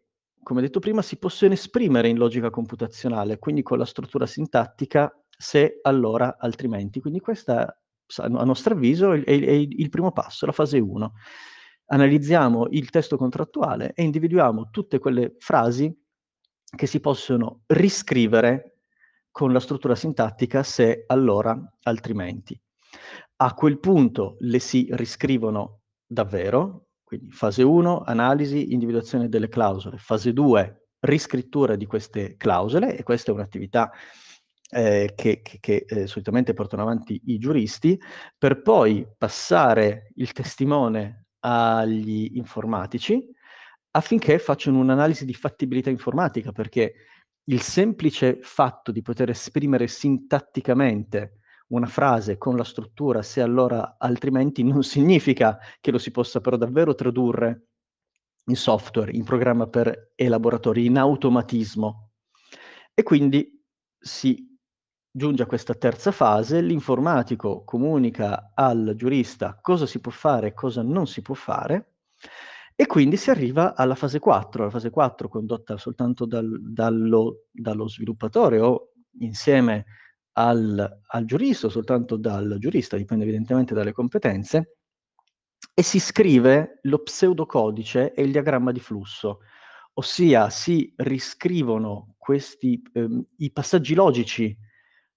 come 0.44 0.60
detto 0.60 0.78
prima, 0.78 1.02
si 1.02 1.16
possono 1.16 1.54
esprimere 1.54 2.06
in 2.06 2.16
logica 2.16 2.50
computazionale, 2.50 3.38
quindi 3.40 3.62
con 3.62 3.78
la 3.78 3.84
struttura 3.84 4.26
sintattica 4.26 5.12
se, 5.36 5.80
allora, 5.82 6.36
altrimenti. 6.38 7.00
Quindi 7.00 7.18
questa, 7.18 7.76
a 8.16 8.28
nostro 8.28 8.74
avviso, 8.74 9.12
è, 9.12 9.30
il 9.30 9.88
primo 9.88 10.12
passo, 10.12 10.46
la 10.46 10.52
fase 10.52 10.78
1. 10.78 11.12
Analizziamo 11.86 12.68
il 12.70 12.90
testo 12.90 13.16
contrattuale 13.16 13.92
e 13.94 14.04
individuiamo 14.04 14.70
tutte 14.70 15.00
quelle 15.00 15.34
frasi 15.38 15.92
che 16.76 16.86
si 16.86 17.00
possono 17.00 17.62
riscrivere 17.66 18.78
con 19.30 19.52
la 19.52 19.60
struttura 19.60 19.96
sintattica 19.96 20.62
se, 20.62 21.04
allora, 21.08 21.58
altrimenti. 21.82 22.58
A 23.36 23.52
quel 23.54 23.80
punto 23.80 24.36
le 24.40 24.60
si 24.60 24.86
riscrivono 24.92 25.80
davvero, 26.06 26.83
quindi 27.04 27.30
fase 27.30 27.62
1, 27.62 28.02
analisi, 28.02 28.72
individuazione 28.72 29.28
delle 29.28 29.48
clausole. 29.48 29.98
Fase 29.98 30.32
2, 30.32 30.86
riscrittura 31.00 31.76
di 31.76 31.86
queste 31.86 32.36
clausole, 32.36 32.96
e 32.96 33.02
questa 33.02 33.30
è 33.30 33.34
un'attività 33.34 33.92
eh, 34.70 35.12
che, 35.14 35.42
che, 35.42 35.58
che 35.60 35.84
eh, 35.86 36.06
solitamente 36.06 36.54
portano 36.54 36.82
avanti 36.82 37.20
i 37.26 37.38
giuristi, 37.38 38.00
per 38.36 38.62
poi 38.62 39.06
passare 39.16 40.10
il 40.16 40.32
testimone 40.32 41.26
agli 41.40 42.30
informatici 42.34 43.30
affinché 43.96 44.38
facciano 44.38 44.80
un'analisi 44.80 45.24
di 45.24 45.34
fattibilità 45.34 45.90
informatica, 45.90 46.50
perché 46.50 46.94
il 47.44 47.60
semplice 47.60 48.38
fatto 48.40 48.90
di 48.90 49.02
poter 49.02 49.30
esprimere 49.30 49.86
sintatticamente 49.86 51.40
una 51.74 51.86
frase 51.86 52.38
con 52.38 52.56
la 52.56 52.64
struttura 52.64 53.22
se 53.22 53.40
allora 53.40 53.96
altrimenti 53.98 54.62
non 54.62 54.82
significa 54.82 55.58
che 55.80 55.90
lo 55.90 55.98
si 55.98 56.10
possa 56.10 56.40
però 56.40 56.56
davvero 56.56 56.94
tradurre 56.94 57.66
in 58.46 58.56
software, 58.56 59.12
in 59.12 59.24
programma 59.24 59.66
per 59.66 60.12
elaboratori, 60.14 60.84
in 60.86 60.98
automatismo. 60.98 62.10
E 62.92 63.02
quindi 63.02 63.50
si 63.98 64.56
giunge 65.10 65.42
a 65.42 65.46
questa 65.46 65.74
terza 65.74 66.12
fase, 66.12 66.60
l'informatico 66.60 67.64
comunica 67.64 68.52
al 68.54 68.94
giurista 68.96 69.58
cosa 69.60 69.86
si 69.86 70.00
può 70.00 70.12
fare 70.12 70.48
e 70.48 70.54
cosa 70.54 70.82
non 70.82 71.06
si 71.06 71.22
può 71.22 71.34
fare, 71.34 71.94
e 72.76 72.86
quindi 72.86 73.16
si 73.16 73.30
arriva 73.30 73.74
alla 73.74 73.94
fase 73.94 74.18
4, 74.18 74.64
la 74.64 74.70
fase 74.70 74.90
4 74.90 75.28
condotta 75.28 75.76
soltanto 75.76 76.26
dal, 76.26 76.60
dallo, 76.60 77.44
dallo 77.50 77.88
sviluppatore 77.88 78.60
o 78.60 78.92
insieme 79.20 79.86
al, 80.34 81.00
al 81.06 81.24
giurista 81.24 81.66
o 81.66 81.70
soltanto 81.70 82.16
dal 82.16 82.56
giurista, 82.58 82.96
dipende 82.96 83.24
evidentemente 83.24 83.74
dalle 83.74 83.92
competenze, 83.92 84.76
e 85.74 85.82
si 85.82 85.98
scrive 85.98 86.78
lo 86.82 86.98
pseudocodice 87.02 88.12
e 88.14 88.22
il 88.22 88.30
diagramma 88.30 88.70
di 88.70 88.80
flusso, 88.80 89.40
ossia 89.94 90.50
si 90.50 90.92
riscrivono 90.96 92.14
questi, 92.18 92.82
ehm, 92.92 93.24
i 93.38 93.50
passaggi 93.50 93.94
logici 93.94 94.56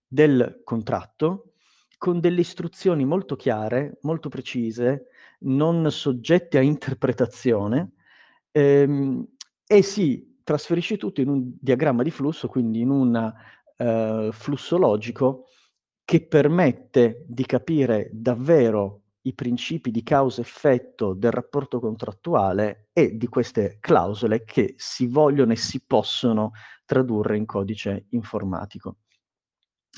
del 0.08 0.62
contratto 0.64 1.54
con 1.98 2.20
delle 2.20 2.42
istruzioni 2.42 3.06
molto 3.06 3.36
chiare, 3.36 3.98
molto 4.02 4.30
precise, 4.30 5.08
non 5.40 5.92
soggette 5.92 6.58
a 6.58 6.62
interpretazione, 6.62 7.94
ehm, 8.52 9.28
e 9.66 9.82
si 9.82 10.40
trasferisce 10.44 10.98
tutto 10.98 11.22
in 11.22 11.28
un 11.30 11.52
diagramma 11.60 12.04
di 12.04 12.12
flusso, 12.12 12.48
quindi 12.48 12.82
in 12.82 12.90
una 12.90 13.34
eh, 13.78 14.30
flusso 14.32 14.78
logico 14.78 15.46
che 16.04 16.26
permette 16.26 17.26
di 17.28 17.46
capire 17.46 18.10
davvero 18.12 19.04
i 19.28 19.34
principi 19.34 19.92
di 19.92 20.04
causa-effetto 20.04 21.14
del 21.14 21.32
rapporto 21.32 21.80
contrattuale 21.80 22.88
e 22.94 23.18
di 23.18 23.28
queste 23.28 23.78
clausole 23.82 24.44
che 24.46 24.76
si 24.78 25.08
vogliono 25.08 25.52
e 25.52 25.58
si 25.58 25.84
possono 25.86 26.52
tradurre 26.86 27.36
in 27.36 27.46
codice 27.46 28.06
informatico. 28.12 29.00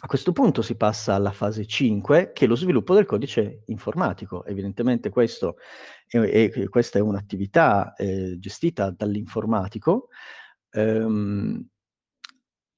A 0.02 0.08
questo 0.08 0.32
punto 0.32 0.62
si 0.62 0.76
passa 0.76 1.14
alla 1.14 1.32
fase 1.32 1.66
5, 1.66 2.32
che 2.34 2.46
è 2.46 2.48
lo 2.48 2.56
sviluppo 2.56 2.96
del 2.96 3.06
codice 3.06 3.64
informatico. 3.66 4.46
Evidentemente 4.46 5.10
è, 5.10 6.18
è, 6.18 6.70
questa 6.70 6.98
è 6.98 7.02
un'attività 7.02 7.94
eh, 7.96 8.38
gestita 8.40 8.92
dall'informatico, 8.92 10.08
ehm, 10.72 11.68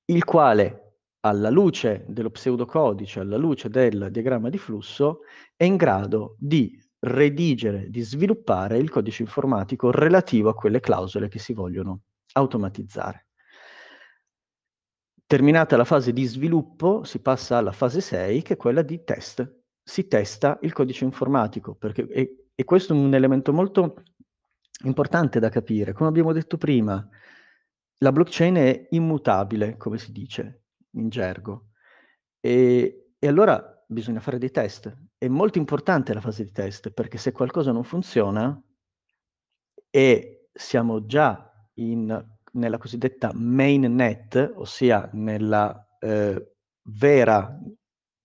il 0.05 0.23
quale 0.25 0.90
alla 1.21 1.49
luce 1.49 2.05
dello 2.07 2.31
pseudocodice, 2.31 3.19
alla 3.19 3.37
luce 3.37 3.69
del 3.69 4.09
diagramma 4.11 4.49
di 4.49 4.57
flusso, 4.57 5.21
è 5.55 5.63
in 5.63 5.75
grado 5.75 6.35
di 6.39 6.79
redigere, 6.99 7.89
di 7.89 8.01
sviluppare 8.01 8.77
il 8.77 8.89
codice 8.89 9.23
informatico 9.23 9.91
relativo 9.91 10.49
a 10.49 10.55
quelle 10.55 10.79
clausole 10.79 11.27
che 11.27 11.39
si 11.39 11.53
vogliono 11.53 12.01
automatizzare. 12.33 13.27
Terminata 15.25 15.77
la 15.77 15.85
fase 15.85 16.11
di 16.11 16.25
sviluppo, 16.25 17.03
si 17.03 17.19
passa 17.19 17.57
alla 17.57 17.71
fase 17.71 18.01
6, 18.01 18.41
che 18.41 18.53
è 18.53 18.57
quella 18.57 18.81
di 18.81 19.03
test. 19.03 19.59
Si 19.83 20.07
testa 20.07 20.59
il 20.61 20.73
codice 20.73 21.05
informatico, 21.05 21.75
perché, 21.75 22.07
e, 22.07 22.47
e 22.53 22.63
questo 22.63 22.93
è 22.93 22.97
un 22.97 23.13
elemento 23.13 23.53
molto 23.53 24.03
importante 24.83 25.39
da 25.39 25.49
capire. 25.49 25.93
Come 25.93 26.09
abbiamo 26.09 26.33
detto 26.33 26.57
prima, 26.57 27.07
la 27.99 28.11
blockchain 28.11 28.55
è 28.55 28.87
immutabile, 28.89 29.77
come 29.77 29.97
si 29.97 30.11
dice 30.11 30.60
in 30.91 31.09
gergo. 31.09 31.69
E, 32.39 33.13
e 33.17 33.27
allora 33.27 33.83
bisogna 33.87 34.19
fare 34.19 34.37
dei 34.37 34.51
test. 34.51 34.95
È 35.17 35.27
molto 35.27 35.57
importante 35.57 36.13
la 36.13 36.21
fase 36.21 36.43
di 36.43 36.51
test, 36.51 36.91
perché 36.91 37.17
se 37.17 37.31
qualcosa 37.31 37.71
non 37.71 37.83
funziona 37.83 38.59
e 39.89 40.49
siamo 40.53 41.05
già 41.05 41.51
in, 41.75 42.25
nella 42.53 42.77
cosiddetta 42.77 43.31
mainnet, 43.33 44.53
ossia 44.55 45.09
nella 45.13 45.87
eh, 45.99 46.55
vera, 46.83 47.59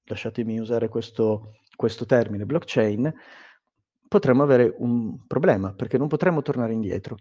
lasciatemi 0.05 0.59
usare 0.59 0.89
questo, 0.89 1.57
questo 1.75 2.07
termine, 2.07 2.47
blockchain, 2.47 3.13
potremmo 4.09 4.43
avere 4.43 4.75
un 4.79 5.27
problema, 5.27 5.75
perché 5.75 5.99
non 5.99 6.09
potremmo 6.09 6.43
tornare 6.43 6.73
indietro. 6.73 7.17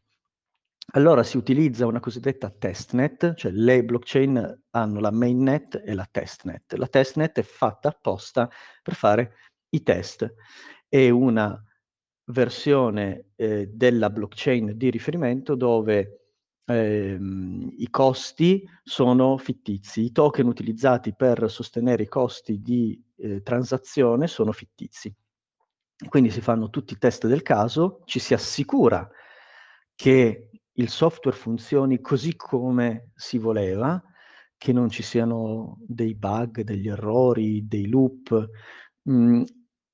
Allora 0.93 1.23
si 1.23 1.35
utilizza 1.35 1.87
una 1.87 1.99
cosiddetta 1.99 2.49
testnet, 2.49 3.33
cioè 3.33 3.51
le 3.51 3.83
blockchain 3.83 4.63
hanno 4.71 4.99
la 4.99 5.11
mainnet 5.11 5.81
e 5.83 5.93
la 5.93 6.07
testnet. 6.09 6.73
La 6.73 6.87
testnet 6.87 7.39
è 7.39 7.43
fatta 7.43 7.89
apposta 7.89 8.49
per 8.81 8.93
fare 8.93 9.33
i 9.69 9.83
test. 9.83 10.33
È 10.87 11.09
una 11.09 11.61
versione 12.31 13.31
eh, 13.35 13.67
della 13.67 14.09
blockchain 14.09 14.77
di 14.77 14.89
riferimento 14.89 15.55
dove 15.55 16.21
ehm, 16.65 17.73
i 17.77 17.89
costi 17.89 18.67
sono 18.83 19.37
fittizi, 19.37 20.05
i 20.05 20.11
token 20.11 20.47
utilizzati 20.47 21.13
per 21.13 21.49
sostenere 21.51 22.03
i 22.03 22.07
costi 22.07 22.61
di 22.61 23.03
eh, 23.17 23.41
transazione 23.41 24.27
sono 24.27 24.51
fittizi. 24.53 25.13
Quindi 26.07 26.29
si 26.29 26.41
fanno 26.41 26.69
tutti 26.69 26.93
i 26.93 26.97
test 26.97 27.27
del 27.27 27.41
caso, 27.41 28.01
ci 28.05 28.19
si 28.19 28.33
assicura 28.33 29.09
che 29.95 30.49
il 30.75 30.89
software 30.89 31.37
funzioni 31.37 32.01
così 32.01 32.35
come 32.35 33.11
si 33.15 33.37
voleva, 33.37 34.01
che 34.57 34.73
non 34.73 34.89
ci 34.89 35.03
siano 35.03 35.77
dei 35.85 36.15
bug, 36.15 36.61
degli 36.61 36.87
errori, 36.87 37.67
dei 37.67 37.87
loop, 37.87 38.49
mh, 39.03 39.13
mm, 39.13 39.43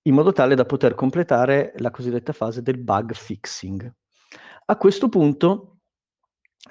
in 0.03 0.13
modo 0.13 0.31
tale 0.31 0.55
da 0.55 0.65
poter 0.65 0.95
completare 0.95 1.73
la 1.77 1.91
cosiddetta 1.91 2.33
fase 2.33 2.61
del 2.61 2.77
bug 2.77 3.13
fixing. 3.13 3.91
A 4.65 4.77
questo 4.77 5.09
punto, 5.09 5.79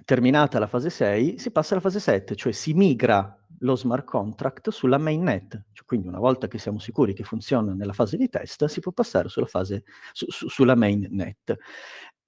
terminata 0.05 0.59
la 0.59 0.67
fase 0.67 0.91
6, 0.91 1.39
si 1.39 1.51
passa 1.51 1.75
alla 1.75 1.83
fase 1.83 2.01
7, 2.01 2.35
cioè 2.35 2.53
si 2.53 2.73
migra 2.73 3.35
lo 3.63 3.77
smart 3.77 4.05
contract 4.05 4.71
sulla 4.71 4.99
mainnet. 4.99 5.67
Cioè, 5.73 5.85
quindi 5.85 6.09
una 6.09 6.19
volta 6.19 6.49
che 6.49 6.59
siamo 6.59 6.79
sicuri 6.79 7.13
che 7.13 7.25
funziona 7.25 7.75
nella 7.75 7.93
fase 7.93 8.17
di 8.17 8.29
test, 8.29 8.65
si 8.65 8.81
può 8.81 8.93
passare 8.93 9.29
sulla, 9.29 9.47
fase, 9.47 9.85
su, 10.13 10.27
su, 10.29 10.49
sulla 10.49 10.75
mainnet. 10.75 11.57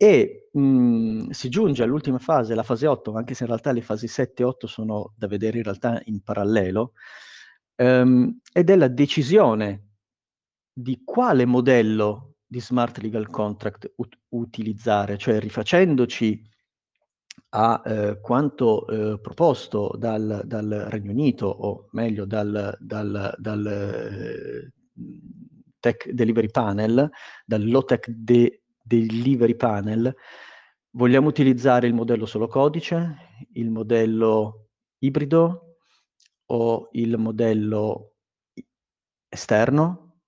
E 0.02 0.48
mh, 0.50 0.60
mhmm, 0.60 1.30
si 1.30 1.48
giunge 1.48 1.84
all'ultima 1.84 2.18
fase, 2.18 2.56
la 2.56 2.64
fase 2.64 2.88
8, 2.88 3.12
anche 3.14 3.34
se 3.34 3.44
in 3.44 3.50
realtà 3.50 3.70
le 3.70 3.82
fasi 3.82 4.08
7 4.08 4.42
e 4.42 4.44
8 4.44 4.66
sono 4.66 5.12
da 5.16 5.28
vedere 5.28 5.58
in 5.58 5.62
realtà 5.62 6.02
in 6.06 6.24
parallelo, 6.24 6.94
ehm, 7.76 8.40
ed 8.52 8.68
è 8.70 8.74
la 8.74 8.88
decisione 8.88 9.90
di 10.72 11.02
quale 11.04 11.44
modello 11.44 12.34
di 12.44 12.60
smart 12.60 12.98
legal 12.98 13.30
contract 13.30 13.92
ut- 13.94 14.18
utilizzare, 14.30 15.16
cioè 15.18 15.38
rifacendoci 15.38 16.50
a 17.50 17.82
eh, 17.86 18.20
quanto 18.20 18.88
eh, 18.88 19.20
proposto 19.20 19.94
dal, 19.96 20.42
dal, 20.44 20.86
Regno 20.90 21.12
Unito, 21.12 21.46
o 21.46 21.86
meglio 21.92 22.24
dal, 22.24 22.76
dal, 22.80 23.36
dal 23.38 23.66
eh, 23.66 24.72
Tech 25.78 26.10
Delivery 26.10 26.50
Panel, 26.50 27.08
dal 27.46 27.68
Low 27.68 27.84
Tech 27.84 28.08
de- 28.08 28.61
delivery 29.00 29.54
panel, 29.54 30.14
vogliamo 30.90 31.28
utilizzare 31.28 31.86
il 31.86 31.94
modello 31.94 32.26
solo 32.26 32.46
codice, 32.48 33.46
il 33.54 33.70
modello 33.70 34.68
ibrido 34.98 35.76
o 36.46 36.88
il 36.92 37.16
modello 37.18 38.14
esterno? 39.28 40.20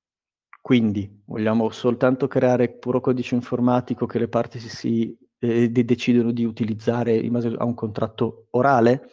Quindi 0.61 1.23
vogliamo 1.27 1.69
soltanto 1.71 2.27
creare 2.27 2.71
puro 2.71 3.01
codice 3.01 3.35
informatico 3.35 4.07
che 4.07 4.19
le 4.19 4.29
parti 4.29 4.59
si, 4.59 4.69
si 4.69 5.19
eh, 5.39 5.69
decidono 5.69 6.33
di 6.33 6.45
utilizzare 6.45 7.15
in 7.15 7.33
base 7.33 7.55
a 7.57 7.65
un 7.65 7.75
contratto 7.75 8.47
orale? 8.51 9.11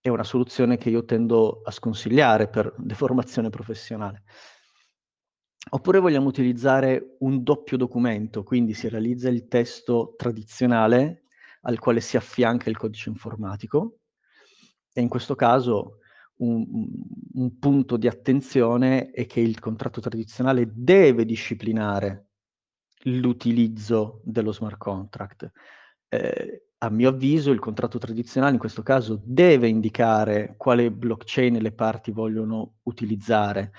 È 0.00 0.08
una 0.08 0.24
soluzione 0.24 0.78
che 0.78 0.90
io 0.90 1.04
tendo 1.04 1.62
a 1.62 1.70
sconsigliare 1.70 2.48
per 2.48 2.74
deformazione 2.76 3.48
professionale. 3.48 4.24
Oppure 5.70 6.00
vogliamo 6.00 6.28
utilizzare 6.28 7.16
un 7.20 7.42
doppio 7.42 7.76
documento, 7.76 8.42
quindi 8.42 8.74
si 8.74 8.88
realizza 8.88 9.28
il 9.28 9.46
testo 9.48 10.14
tradizionale 10.16 11.24
al 11.62 11.78
quale 11.78 12.00
si 12.00 12.16
affianca 12.16 12.68
il 12.68 12.76
codice 12.76 13.08
informatico 13.08 13.98
e 14.92 15.00
in 15.00 15.08
questo 15.08 15.34
caso 15.34 15.98
un, 16.36 16.66
un 17.34 17.58
punto 17.58 17.96
di 17.96 18.08
attenzione 18.08 19.10
è 19.10 19.26
che 19.26 19.40
il 19.40 19.58
contratto 19.60 20.00
tradizionale 20.00 20.70
deve 20.74 21.24
disciplinare 21.24 22.26
l'utilizzo 23.04 24.20
dello 24.24 24.52
smart 24.52 24.76
contract. 24.76 25.50
Eh, 26.08 26.66
a 26.78 26.90
mio 26.90 27.10
avviso 27.10 27.52
il 27.52 27.60
contratto 27.60 27.98
tradizionale 27.98 28.54
in 28.54 28.58
questo 28.58 28.82
caso 28.82 29.20
deve 29.24 29.68
indicare 29.68 30.54
quale 30.56 30.90
blockchain 30.90 31.58
le 31.58 31.72
parti 31.72 32.10
vogliono 32.10 32.78
utilizzare, 32.82 33.72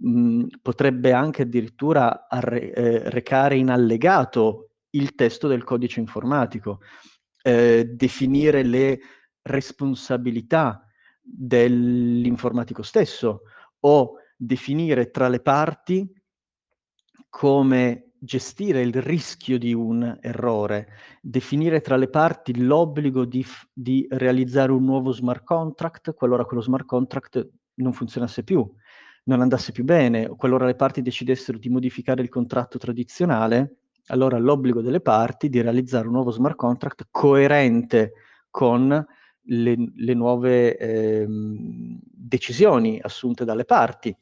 mh, 0.00 0.44
potrebbe 0.62 1.12
anche 1.12 1.42
addirittura 1.42 2.26
arre- 2.28 2.72
eh, 2.72 3.10
recare 3.10 3.56
in 3.56 3.70
allegato 3.70 4.70
il 4.90 5.14
testo 5.14 5.46
del 5.48 5.64
codice 5.64 6.00
informatico, 6.00 6.80
eh, 7.42 7.84
definire 7.84 8.62
le 8.62 8.98
responsabilità 9.42 10.84
dell'informatico 11.22 12.82
stesso 12.82 13.42
o 13.80 14.14
definire 14.36 15.10
tra 15.10 15.28
le 15.28 15.40
parti 15.40 16.12
come 17.28 18.12
gestire 18.18 18.82
il 18.82 19.00
rischio 19.00 19.58
di 19.58 19.72
un 19.72 20.18
errore, 20.20 20.88
definire 21.22 21.80
tra 21.80 21.96
le 21.96 22.08
parti 22.08 22.58
l'obbligo 22.58 23.24
di, 23.24 23.42
f- 23.42 23.66
di 23.72 24.06
realizzare 24.10 24.72
un 24.72 24.84
nuovo 24.84 25.12
smart 25.12 25.44
contract 25.44 26.12
qualora 26.12 26.44
quello 26.44 26.62
smart 26.62 26.84
contract 26.84 27.48
non 27.74 27.94
funzionasse 27.94 28.42
più 28.44 28.70
non 29.24 29.40
andasse 29.40 29.72
più 29.72 29.84
bene, 29.84 30.26
o 30.26 30.36
qualora 30.36 30.66
le 30.66 30.74
parti 30.74 31.02
decidessero 31.02 31.58
di 31.58 31.68
modificare 31.68 32.22
il 32.22 32.28
contratto 32.28 32.78
tradizionale, 32.78 33.76
allora 34.06 34.38
l'obbligo 34.38 34.80
delle 34.80 35.00
parti 35.00 35.48
di 35.48 35.60
realizzare 35.60 36.06
un 36.06 36.14
nuovo 36.14 36.30
smart 36.30 36.56
contract 36.56 37.08
coerente 37.10 38.12
con 38.50 39.06
le, 39.42 39.76
le 39.94 40.14
nuove 40.14 40.76
eh, 40.76 41.26
decisioni 41.28 42.98
assunte 43.00 43.44
dalle 43.44 43.64
parti. 43.64 44.14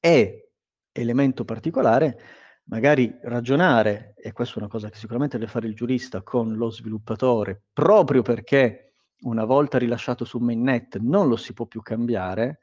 E, 0.00 0.50
elemento 0.92 1.44
particolare, 1.44 2.18
magari 2.64 3.14
ragionare, 3.22 4.14
e 4.16 4.32
questa 4.32 4.56
è 4.56 4.58
una 4.58 4.68
cosa 4.68 4.88
che 4.88 4.98
sicuramente 4.98 5.38
deve 5.38 5.50
fare 5.50 5.66
il 5.66 5.74
giurista 5.74 6.22
con 6.22 6.54
lo 6.54 6.70
sviluppatore, 6.70 7.62
proprio 7.72 8.22
perché 8.22 8.94
una 9.22 9.44
volta 9.44 9.78
rilasciato 9.78 10.24
su 10.24 10.38
mainnet 10.38 10.98
non 10.98 11.28
lo 11.28 11.36
si 11.36 11.52
può 11.52 11.66
più 11.66 11.80
cambiare, 11.82 12.60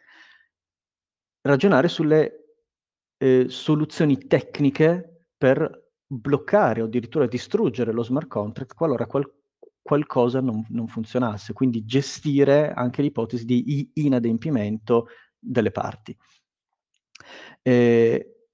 ragionare 1.42 1.88
sulle 1.88 2.40
eh, 3.18 3.46
soluzioni 3.50 4.18
tecniche 4.28 5.28
per 5.38 5.92
bloccare 6.06 6.82
o 6.82 6.86
addirittura 6.86 7.28
distruggere 7.28 7.92
lo 7.92 8.04
smart 8.04 8.28
contract 8.28 8.74
qualora 8.74 9.06
qual- 9.06 9.32
qualcosa 9.82 10.42
non, 10.42 10.66
non, 10.70 10.88
funzionasse, 10.88 11.54
quindi 11.54 11.86
gestire 11.86 12.72
anche 12.72 13.02
l'ipotesi 13.02 13.46
di 13.46 13.90
inadempimento 13.94 15.08
delle 15.38 15.72
parti. 15.72 16.16
Eh, 17.62 18.48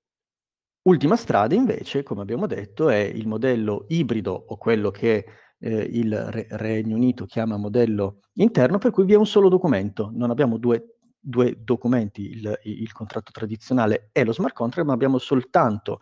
ultima 0.83 1.15
strada 1.15 1.55
invece, 1.55 2.03
come 2.03 2.21
abbiamo 2.21 2.47
detto, 2.47 2.89
è 2.89 2.99
il 2.99 3.27
modello 3.27 3.85
ibrido 3.89 4.31
o 4.33 4.57
quello 4.57 4.91
che 4.91 5.25
eh, 5.59 5.89
il 5.91 6.15
Re- 6.15 6.47
Regno 6.51 6.95
Unito 6.95 7.25
chiama 7.25 7.57
modello 7.57 8.21
interno, 8.33 8.77
per 8.77 8.91
cui 8.91 9.05
vi 9.05 9.13
è 9.13 9.17
un 9.17 9.27
solo 9.27 9.49
documento, 9.49 10.11
non 10.13 10.29
abbiamo 10.29 10.57
due 10.57 10.94
due 11.25 11.57
documenti, 11.63 12.29
il, 12.29 12.59
il, 12.63 12.91
contratto 12.91 13.31
tradizionale 13.31 14.09
e 14.11 14.23
lo 14.23 14.31
smart 14.31 14.53
contract, 14.53 14.87
ma 14.87 14.93
abbiamo 14.93 15.17
soltanto 15.17 15.99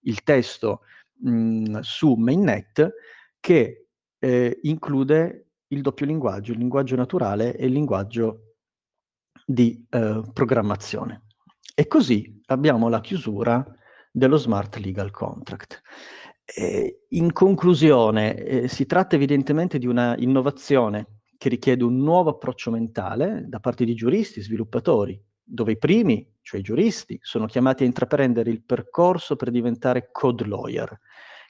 il 0.00 0.22
testo 0.22 0.82
mh, 1.22 1.78
su 1.80 2.14
mainnet 2.14 2.94
che 3.40 3.86
eh, 4.18 4.58
include 4.62 5.52
il 5.68 5.80
doppio 5.80 6.04
linguaggio, 6.04 6.52
il 6.52 6.58
linguaggio 6.58 6.94
naturale 6.94 7.56
e 7.56 7.66
il 7.66 7.72
linguaggio 7.72 8.54
di 9.46 9.86
eh, 9.88 10.22
programmazione. 10.32 11.24
E 11.74 11.86
così 11.86 12.40
abbiamo 12.46 12.88
la 12.88 13.00
chiusura 13.00 13.64
dello 14.12 14.36
Smart 14.36 14.76
Legal 14.76 15.10
Contract. 15.10 15.80
Eh, 16.44 17.06
in 17.10 17.32
conclusione, 17.32 18.34
eh, 18.34 18.68
si 18.68 18.84
tratta 18.86 19.16
evidentemente 19.16 19.78
di 19.78 19.86
una 19.86 20.14
innovazione 20.18 21.15
che 21.36 21.48
richiede 21.48 21.84
un 21.84 21.98
nuovo 21.98 22.30
approccio 22.30 22.70
mentale 22.70 23.44
da 23.46 23.60
parte 23.60 23.84
di 23.84 23.94
giuristi, 23.94 24.40
sviluppatori, 24.40 25.20
dove 25.42 25.72
i 25.72 25.78
primi, 25.78 26.28
cioè 26.42 26.60
i 26.60 26.62
giuristi, 26.62 27.18
sono 27.22 27.46
chiamati 27.46 27.82
a 27.82 27.86
intraprendere 27.86 28.50
il 28.50 28.62
percorso 28.62 29.36
per 29.36 29.50
diventare 29.50 30.10
code 30.10 30.46
lawyer, 30.46 30.98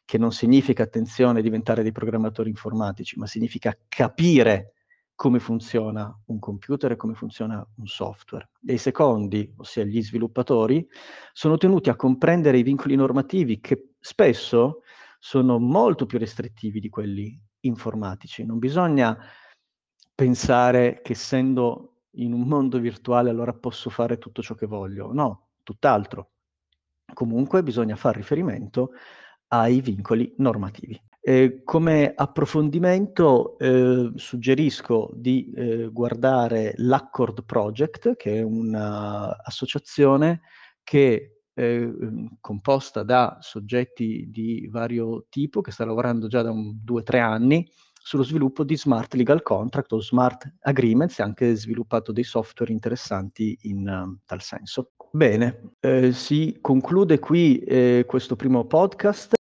che 0.04 0.18
non 0.18 0.32
significa, 0.32 0.82
attenzione, 0.82 1.42
diventare 1.42 1.82
dei 1.82 1.92
programmatori 1.92 2.50
informatici, 2.50 3.18
ma 3.18 3.26
significa 3.26 3.76
capire 3.88 4.72
come 5.14 5.40
funziona 5.40 6.14
un 6.26 6.38
computer 6.38 6.92
e 6.92 6.96
come 6.96 7.14
funziona 7.14 7.66
un 7.76 7.86
software. 7.86 8.50
E 8.64 8.74
i 8.74 8.78
secondi, 8.78 9.50
ossia 9.56 9.82
gli 9.82 10.02
sviluppatori, 10.02 10.86
sono 11.32 11.56
tenuti 11.56 11.88
a 11.88 11.96
comprendere 11.96 12.58
i 12.58 12.62
vincoli 12.62 12.94
normativi 12.96 13.60
che 13.60 13.92
spesso 13.98 14.82
sono 15.18 15.58
molto 15.58 16.04
più 16.04 16.18
restrittivi 16.18 16.80
di 16.80 16.90
quelli 16.90 17.40
informatici. 17.60 18.44
Non 18.44 18.58
bisogna 18.58 19.18
pensare 20.16 21.02
che 21.02 21.12
essendo 21.12 22.06
in 22.12 22.32
un 22.32 22.48
mondo 22.48 22.78
virtuale 22.78 23.30
allora 23.30 23.52
posso 23.52 23.90
fare 23.90 24.18
tutto 24.18 24.42
ciò 24.42 24.54
che 24.54 24.66
voglio. 24.66 25.12
No, 25.12 25.50
tutt'altro. 25.62 26.30
Comunque 27.12 27.62
bisogna 27.62 27.94
fare 27.96 28.16
riferimento 28.16 28.92
ai 29.48 29.80
vincoli 29.80 30.34
normativi. 30.38 31.00
Eh, 31.20 31.62
come 31.64 32.12
approfondimento 32.14 33.58
eh, 33.58 34.12
suggerisco 34.14 35.10
di 35.14 35.52
eh, 35.54 35.88
guardare 35.92 36.72
l'Accord 36.76 37.44
Project, 37.44 38.16
che 38.16 38.38
è 38.38 38.42
un'associazione 38.42 40.40
che 40.82 41.42
è 41.52 41.60
ehm, 41.60 42.36
composta 42.40 43.02
da 43.02 43.36
soggetti 43.40 44.30
di 44.30 44.66
vario 44.70 45.26
tipo, 45.28 45.60
che 45.60 45.72
sta 45.72 45.84
lavorando 45.84 46.26
già 46.28 46.42
da 46.42 46.50
un, 46.50 46.78
due 46.82 47.00
o 47.00 47.02
tre 47.02 47.18
anni 47.20 47.68
sullo 48.06 48.22
sviluppo 48.22 48.62
di 48.62 48.76
smart 48.76 49.14
legal 49.14 49.42
contract 49.42 49.90
o 49.90 50.00
smart 50.00 50.48
agreements 50.60 51.18
e 51.18 51.24
anche 51.24 51.56
sviluppato 51.56 52.12
dei 52.12 52.22
software 52.22 52.70
interessanti 52.70 53.58
in 53.62 53.88
uh, 53.88 54.16
tal 54.24 54.40
senso. 54.40 54.92
Bene, 55.10 55.72
eh, 55.80 56.12
si 56.12 56.56
conclude 56.60 57.18
qui 57.18 57.58
eh, 57.58 58.04
questo 58.06 58.36
primo 58.36 58.64
podcast. 58.64 59.34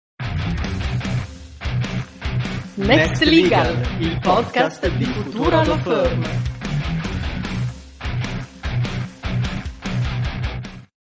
Next 2.77 3.23
Legal, 3.25 3.77
il 3.99 4.17
podcast 4.21 4.97
di 4.97 5.07
Futura 5.07 5.65
Law 5.65 5.79
Firm. 5.79 6.52